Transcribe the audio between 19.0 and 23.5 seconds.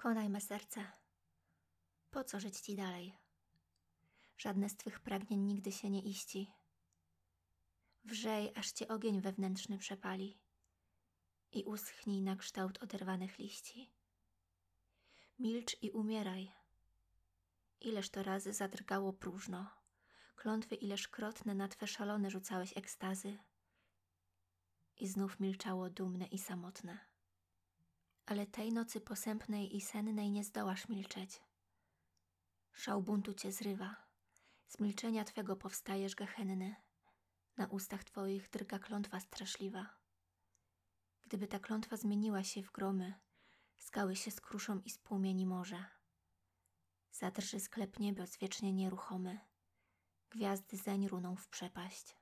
próżno, klątwy ileż krotne na twe szalone rzucałeś ekstazy